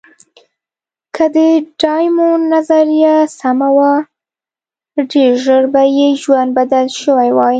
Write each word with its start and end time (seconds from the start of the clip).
که 1.15 1.25
د 1.35 1.37
ډایمونډ 1.81 2.43
نظریه 2.55 3.15
سمه 3.39 3.69
وه، 3.77 3.93
ډېر 5.11 5.31
ژر 5.43 5.63
به 5.73 5.81
یې 5.97 6.09
ژوند 6.21 6.49
بدل 6.57 6.85
شوی 7.01 7.29
وای. 7.33 7.49